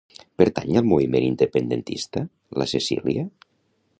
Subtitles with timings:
[0.41, 2.25] Pertany al moviment independentista
[2.61, 3.29] la Cecilia?